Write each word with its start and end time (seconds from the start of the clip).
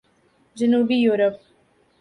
جنوبی 0.57 0.97
یورپ 1.03 1.35